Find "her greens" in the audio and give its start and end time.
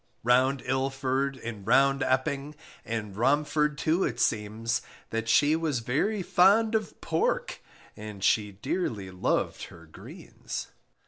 9.65-10.69